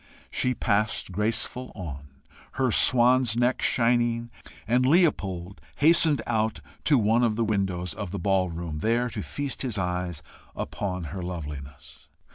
[0.31, 2.07] She passed graceful on,
[2.53, 4.31] her swan's neck shining;
[4.67, 9.21] and Leopold hastened out to one of the windows of the ball room, there to
[9.21, 10.23] feast his eyes
[10.55, 12.07] upon her loveliness.